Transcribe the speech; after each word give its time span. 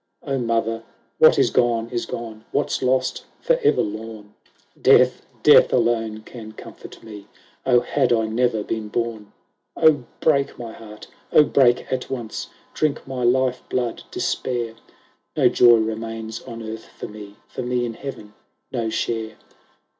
x" 0.23 0.31
O 0.31 0.39
mother, 0.39 0.81
what 1.19 1.37
is 1.37 1.51
gone, 1.51 1.87
is 1.91 2.07
gone, 2.07 2.43
What's 2.51 2.81
lost, 2.81 3.23
for 3.39 3.57
ever 3.63 3.83
lorn: 3.83 4.33
Death, 4.81 5.27
death 5.43 5.71
alone 5.71 6.21
can 6.23 6.53
comfort 6.53 7.03
me; 7.03 7.27
O 7.67 7.81
had 7.81 8.11
I 8.11 8.25
ne'er 8.25 8.63
been 8.63 8.87
born! 8.87 9.31
XI" 9.79 9.85
O 9.85 10.05
break, 10.19 10.57
my 10.57 10.71
heart, 10.73 11.05
O 11.31 11.43
break 11.43 11.93
at 11.93 12.09
once! 12.09 12.47
Drink 12.73 13.05
my 13.07 13.21
life 13.23 13.61
blood, 13.69 14.01
Despair! 14.09 14.73
No 15.37 15.47
joy 15.49 15.75
remains 15.75 16.41
on 16.41 16.63
earth 16.63 16.85
for 16.97 17.07
me, 17.07 17.35
For 17.47 17.61
me 17.61 17.85
in 17.85 17.93
heaven 17.93 18.33
no 18.71 18.89
share." 18.89 19.35